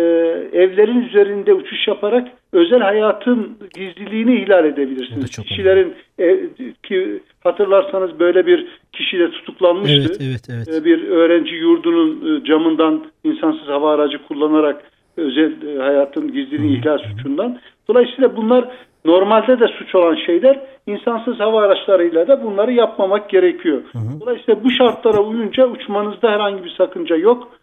[0.53, 5.31] evlerin üzerinde uçuş yaparak özel hayatın gizliliğini ihlal edebilirsiniz.
[5.31, 6.39] Kişilerin e,
[6.83, 9.97] ki hatırlarsanız böyle bir kişi de tutuklanmıştı.
[9.97, 10.81] Evet, evet, evet.
[10.81, 14.83] E, bir öğrenci yurdunun e, camından insansız hava aracı kullanarak
[15.17, 17.59] özel e, hayatın gizliliğini ihlal suçundan.
[17.87, 18.65] Dolayısıyla bunlar
[19.05, 23.81] normalde de suç olan şeyler insansız hava araçlarıyla da bunları yapmamak gerekiyor.
[23.91, 24.21] Hı hı.
[24.21, 27.58] Dolayısıyla bu şartlara uyunca uçmanızda herhangi bir sakınca yok.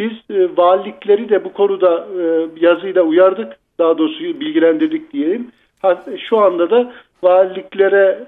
[0.00, 3.56] Biz e, valilikleri de bu konuda e, yazıyla uyardık.
[3.78, 5.52] Daha doğrusu bilgilendirdik diyelim.
[6.28, 8.18] Şu anda da valiliklere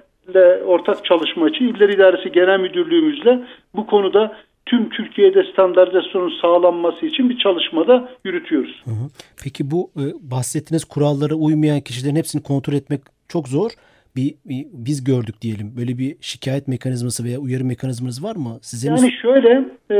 [0.66, 3.40] ortak çalışma için İller İdaresi Genel Müdürlüğümüzle
[3.74, 8.84] bu konuda tüm Türkiye'de standartizasyonun sağlanması için bir çalışmada yürütüyoruz.
[9.44, 13.70] Peki bu e, bahsettiğiniz kurallara uymayan kişilerin hepsini kontrol etmek çok zor
[14.16, 15.76] bir, bir biz gördük diyelim.
[15.76, 18.58] Böyle bir şikayet mekanizması veya uyarı mekanizmanız var mı?
[18.62, 19.12] Size yani mi?
[19.22, 19.98] şöyle e,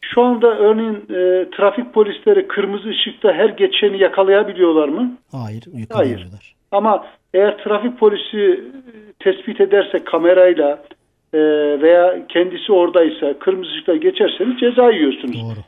[0.00, 5.16] şu anda örneğin e, trafik polisleri kırmızı ışıkta her geçeni yakalayabiliyorlar mı?
[5.32, 6.30] Hayır yakalayamıyorlar.
[6.30, 6.56] Hayır.
[6.72, 8.64] Ama eğer trafik polisi
[9.18, 10.82] tespit ederse kamerayla
[11.34, 11.38] e,
[11.82, 15.42] veya kendisi oradaysa kırmızı ışıkta geçerseniz ceza yiyorsunuz.
[15.42, 15.60] Doğru.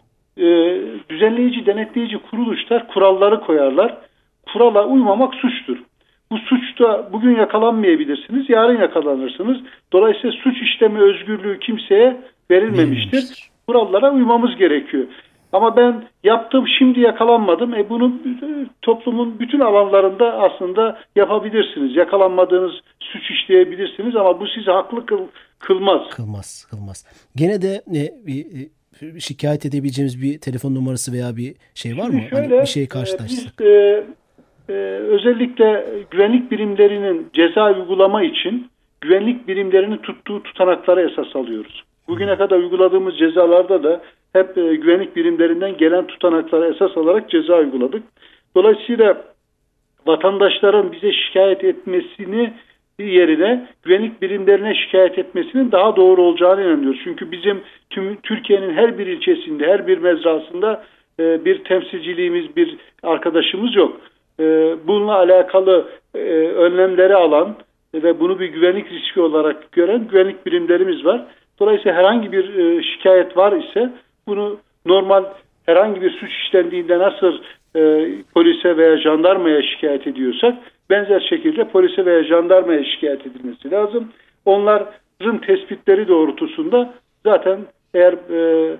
[0.46, 0.46] E,
[1.09, 3.98] düzenleyici, denetleyici kuruluşlar kuralları koyarlar.
[4.53, 5.79] Kurala uymamak suçtur.
[6.35, 9.59] Bu suçta bugün yakalanmayabilirsiniz, yarın yakalanırsınız.
[9.92, 12.16] Dolayısıyla suç işlemi özgürlüğü kimseye
[12.51, 13.51] verilmemiştir.
[13.66, 15.05] Kurallara uymamız gerekiyor.
[15.53, 17.75] Ama ben yaptım şimdi yakalanmadım.
[17.75, 18.12] E bunu
[18.83, 21.97] toplumun bütün alanlarında aslında yapabilirsiniz.
[21.97, 25.20] Yakalanmadığınız suç işleyebilirsiniz ama bu sizi haklı kıl,
[25.59, 26.03] kılmaz.
[26.11, 27.07] Kılmaz, kılmaz.
[27.37, 28.47] Gene de e, bir
[29.03, 32.20] e, şikayet edebileceğimiz bir telefon numarası veya bir şey var mı?
[32.31, 33.59] Şöyle, hani bir şey karşılaşsak.
[33.59, 34.05] Biz, e,
[34.68, 34.72] e,
[35.11, 38.66] özellikle güvenlik birimlerinin ceza uygulama için
[39.00, 41.85] güvenlik birimlerinin tuttuğu tutanaklara esas alıyoruz.
[42.09, 48.03] Bugüne kadar uyguladığımız cezalarda da hep e, güvenlik birimlerinden gelen tutanaklara esas alarak ceza uyguladık.
[48.57, 49.24] Dolayısıyla
[50.07, 52.53] vatandaşların bize şikayet etmesini
[52.98, 57.00] yerine güvenlik birimlerine şikayet etmesinin daha doğru olacağını inanıyoruz.
[57.05, 60.85] Çünkü bizim tüm Türkiye'nin her bir ilçesinde, her bir mezrasında
[61.20, 64.00] e, bir temsilciliğimiz, bir arkadaşımız yok
[64.40, 66.18] e, bununla alakalı e,
[66.49, 67.57] önlemleri alan
[67.94, 71.25] ve bunu bir güvenlik riski olarak gören güvenlik birimlerimiz var.
[71.61, 73.90] Dolayısıyla herhangi bir e, şikayet var ise
[74.27, 75.25] bunu normal
[75.66, 77.38] herhangi bir suç işlendiğinde nasıl
[77.77, 80.55] e, polise veya jandarmaya şikayet ediyorsak
[80.90, 84.12] benzer şekilde polise veya jandarmaya şikayet edilmesi lazım.
[84.44, 86.94] Onların tespitleri doğrultusunda
[87.27, 87.59] zaten
[87.94, 88.77] eğer e,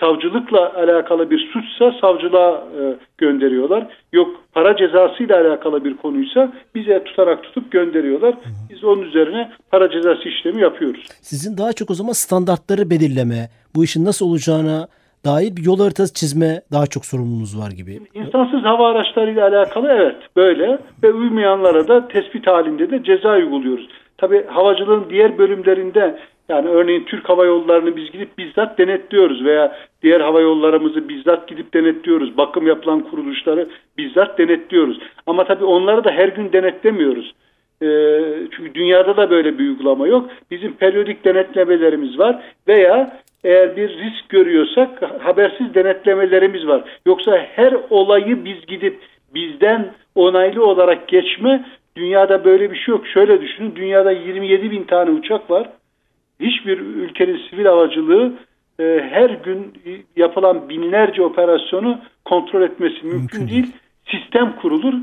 [0.00, 3.86] savcılıkla alakalı bir suçsa savcılığa e, gönderiyorlar.
[4.12, 8.34] Yok para cezasıyla alakalı bir konuysa bize tutarak tutup gönderiyorlar.
[8.70, 11.04] Biz onun üzerine para cezası işlemi yapıyoruz.
[11.22, 14.88] Sizin daha çok o zaman standartları belirleme, bu işin nasıl olacağına
[15.24, 18.00] dair bir yol haritası çizme daha çok sorumluluğunuz var gibi.
[18.14, 23.88] İnsansız hava araçlarıyla alakalı evet böyle ve uymayanlara da tespit halinde de ceza uyguluyoruz.
[24.18, 30.20] Tabi havacılığın diğer bölümlerinde yani örneğin Türk Hava Yolları'nı biz gidip bizzat denetliyoruz veya diğer
[30.20, 32.36] hava yollarımızı bizzat gidip denetliyoruz.
[32.36, 34.98] Bakım yapılan kuruluşları bizzat denetliyoruz.
[35.26, 37.34] Ama tabii onları da her gün denetlemiyoruz.
[37.82, 37.88] E,
[38.50, 40.30] çünkü dünyada da böyle bir uygulama yok.
[40.50, 46.84] Bizim periyodik denetlemelerimiz var veya eğer bir risk görüyorsak habersiz denetlemelerimiz var.
[47.06, 48.98] Yoksa her olayı biz gidip
[49.34, 51.64] bizden onaylı olarak geçme
[51.96, 53.06] dünyada böyle bir şey yok.
[53.06, 55.68] Şöyle düşünün dünyada 27 bin tane uçak var
[56.44, 58.32] hiçbir ülkenin sivil havacılığı
[58.80, 59.72] e, her gün
[60.16, 63.66] yapılan binlerce operasyonu kontrol etmesi mümkün, mümkün değil.
[64.10, 64.94] Sistem kurulur.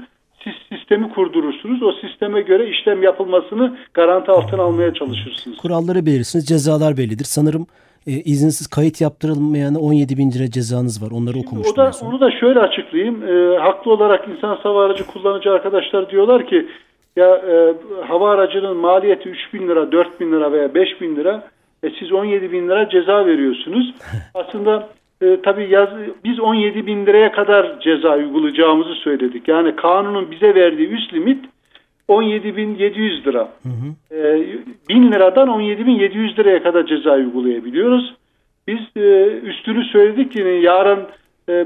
[0.43, 1.83] Siz sistemi kurdurursunuz.
[1.83, 5.57] O sisteme göre işlem yapılmasını garanti altına almaya çalışırsınız.
[5.57, 6.45] Kuralları belirirsiniz.
[6.45, 7.25] Cezalar bellidir.
[7.25, 7.67] Sanırım
[8.07, 11.11] e, izinsiz kayıt yaptırılmayana 17 bin lira cezanız var.
[11.11, 11.73] Onları okumuştum.
[11.73, 13.23] O da, onu da şöyle açıklayayım.
[13.23, 16.67] E, haklı olarak insan hava aracı kullanıcı arkadaşlar diyorlar ki
[17.15, 17.73] ya e,
[18.07, 21.43] hava aracının maliyeti 3 bin lira, 4 bin lira veya 5 bin lira.
[21.83, 23.93] E, siz 17 bin lira ceza veriyorsunuz.
[24.33, 24.89] Aslında
[25.21, 25.89] e, tabii yaz,
[26.23, 29.47] biz 17 bin liraya kadar ceza uygulayacağımızı söyledik.
[29.47, 31.45] Yani kanunun bize verdiği üst limit
[32.09, 33.49] 17.700 lira.
[33.63, 34.17] Hı hı.
[34.17, 34.45] E,
[34.89, 38.13] 1000 liradan 17.700 liraya kadar ceza uygulayabiliyoruz.
[38.67, 40.99] Biz e, üstünü söyledik ki yarın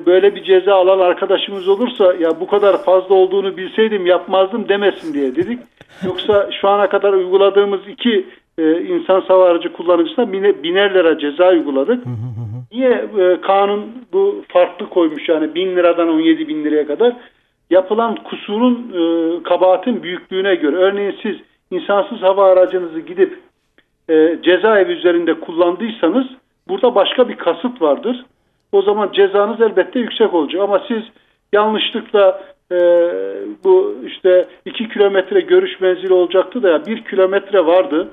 [0.06, 5.36] böyle bir ceza alan arkadaşımız olursa ya bu kadar fazla olduğunu bilseydim yapmazdım demesin diye
[5.36, 5.60] dedik.
[6.06, 8.26] Yoksa şu ana kadar uyguladığımız iki
[8.58, 12.04] e, insan savarıcı kullanıcısına bine, biner lira ceza uyguladık.
[12.72, 17.14] Niye e, kanun bu farklı koymuş yani bin liradan 17 bin liraya kadar?
[17.70, 20.76] Yapılan kusurun e, kabahatin büyüklüğüne göre.
[20.76, 21.36] Örneğin siz
[21.72, 23.40] insansız hava aracınızı gidip
[24.10, 26.26] e, cezaevi üzerinde kullandıysanız
[26.68, 28.26] burada başka bir kasıt vardır
[28.76, 30.62] o zaman cezanız elbette yüksek olacak.
[30.62, 31.04] Ama siz
[31.54, 32.78] yanlışlıkla e,
[33.64, 38.08] bu işte 2 kilometre görüş menzili olacaktı da 1 kilometre vardı.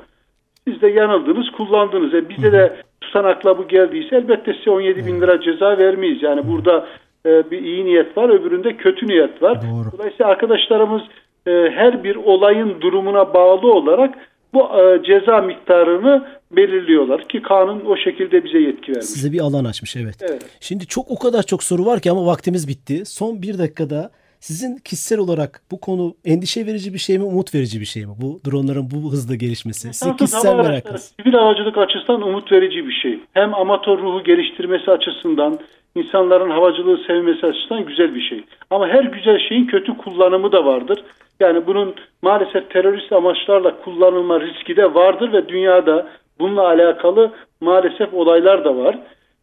[0.69, 2.15] Siz de yanıldınız, kullandınız.
[2.15, 6.23] E bize de tutanakla bu geldiyse elbette size 17 bin lira ceza vermeyiz.
[6.23, 6.87] Yani burada
[7.27, 9.63] e, bir iyi niyet var, öbüründe kötü niyet var.
[9.63, 9.99] Doğru.
[9.99, 11.03] Dolayısıyla arkadaşlarımız
[11.47, 14.15] e, her bir olayın durumuna bağlı olarak
[14.55, 19.07] bu e, ceza miktarını belirliyorlar ki kanun o şekilde bize yetki vermiş.
[19.07, 20.17] Size bir alan açmış evet.
[20.21, 20.43] evet.
[20.61, 23.07] Şimdi çok o kadar çok soru var ki ama vaktimiz bitti.
[23.07, 24.11] Son bir dakikada
[24.41, 28.13] sizin kişisel olarak bu konu endişe verici bir şey mi, umut verici bir şey mi?
[28.23, 29.93] Bu dronların bu hızla gelişmesi.
[29.93, 31.15] Sizin kişisel merakınız.
[31.21, 33.21] Sivil havacılık açısından umut verici bir şey.
[33.33, 35.59] Hem amatör ruhu geliştirmesi açısından,
[35.95, 38.45] insanların havacılığı sevmesi açısından güzel bir şey.
[38.71, 41.05] Ama her güzel şeyin kötü kullanımı da vardır.
[41.41, 48.65] Yani bunun maalesef terörist amaçlarla kullanılma riski de vardır ve dünyada bununla alakalı maalesef olaylar
[48.65, 48.99] da var.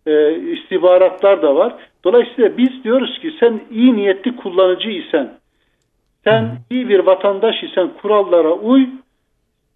[0.06, 1.73] E, istihbaratlar da var.
[2.04, 5.30] Dolayısıyla biz diyoruz ki sen iyi niyetli kullanıcı isen,
[6.23, 8.88] sen iyi bir vatandaş isen kurallara uy,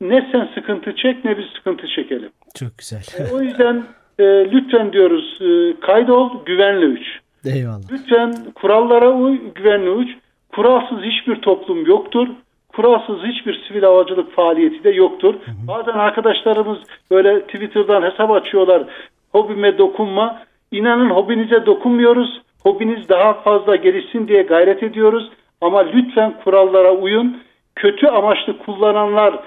[0.01, 2.29] ne sen sıkıntı çek ne biz sıkıntı çekelim.
[2.55, 3.01] Çok güzel.
[3.19, 3.83] E, o yüzden
[4.19, 7.07] e, lütfen diyoruz e, kaydol güvenli uç.
[7.45, 7.91] Eyvallah.
[7.91, 10.09] Lütfen kurallara uy güvenli uç.
[10.55, 12.27] Kuralsız hiçbir toplum yoktur.
[12.75, 15.33] Kuralsız hiçbir sivil havacılık faaliyeti de yoktur.
[15.33, 15.67] Hı hı.
[15.67, 16.77] Bazen arkadaşlarımız
[17.11, 18.83] böyle Twitter'dan hesap açıyorlar.
[19.31, 20.41] Hobime dokunma.
[20.71, 22.41] İnanın hobinize dokunmuyoruz.
[22.63, 25.29] Hobiniz daha fazla gelişsin diye gayret ediyoruz.
[25.61, 27.37] Ama lütfen kurallara uyun.
[27.75, 29.39] Kötü amaçlı kullananlar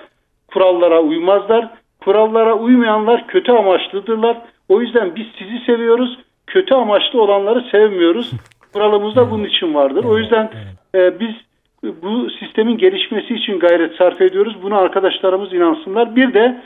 [0.48, 1.68] kurallara uymazlar.
[2.04, 4.36] Kurallara uymayanlar kötü amaçlıdırlar.
[4.68, 6.18] O yüzden biz sizi seviyoruz.
[6.46, 8.32] Kötü amaçlı olanları sevmiyoruz.
[8.72, 10.04] Kuralımız da bunun için vardır.
[10.04, 10.50] O yüzden
[10.94, 11.34] e, biz
[12.02, 14.56] bu sistemin gelişmesi için gayret sarf ediyoruz.
[14.62, 16.16] Bunu arkadaşlarımız inansınlar.
[16.16, 16.62] Bir de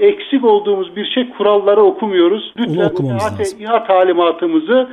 [0.00, 2.54] eksik olduğumuz bir şey kuralları okumuyoruz.
[2.56, 2.90] Lütfen
[3.58, 4.88] İHA talimatımızı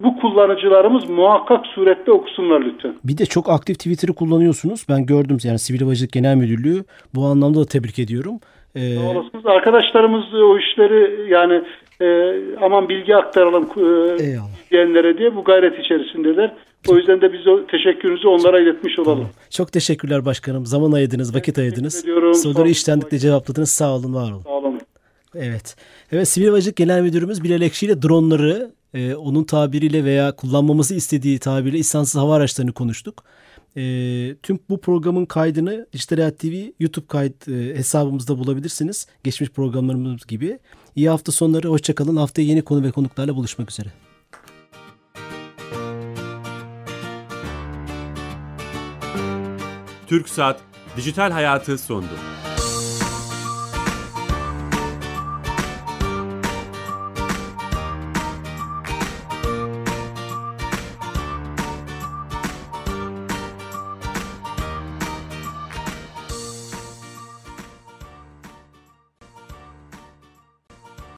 [0.00, 2.94] bu kullanıcılarımız muhakkak surette okusunlar lütfen.
[3.04, 4.86] Bir de çok aktif Twitter'ı kullanıyorsunuz.
[4.88, 6.84] Ben gördüm yani Sivil Havacılık Genel Müdürlüğü.
[7.14, 8.34] Bu anlamda da tebrik ediyorum.
[8.76, 8.98] Ee...
[9.44, 11.62] Arkadaşlarımız o işleri yani
[12.00, 12.06] e,
[12.60, 14.18] aman bilgi aktaralım e,
[14.70, 16.54] diyenlere diye bu gayret içerisindeler.
[16.88, 19.18] O yüzden de biz o teşekkürümüzü onlara iletmiş olalım.
[19.18, 19.32] Tamam.
[19.50, 20.66] Çok teşekkürler başkanım.
[20.66, 22.04] Zaman ayırdınız, vakit ayırdınız.
[22.42, 23.70] Soruları işlendikçe cevapladınız.
[23.70, 24.42] Sağ olun, var olun.
[24.42, 24.80] Sağ olun.
[25.34, 25.76] Evet.
[26.12, 31.38] Evet Sivil Havacılık Genel Müdürümüz Bilal Ekşi ile dronları e, onun tabiriyle veya kullanmamızı istediği
[31.38, 33.24] tabiriyle insansız hava araçlarını konuştuk.
[33.76, 33.82] E,
[34.42, 39.06] tüm bu programın kaydını Dijital Hayat TV YouTube kayıt e, hesabımızda bulabilirsiniz.
[39.24, 40.58] Geçmiş programlarımız gibi.
[40.96, 42.16] İyi hafta sonları, hoşçakalın.
[42.16, 43.88] Haftaya yeni konu ve konuklarla buluşmak üzere.
[50.06, 50.60] Türk Saat
[50.96, 52.06] Dijital Hayatı sondu.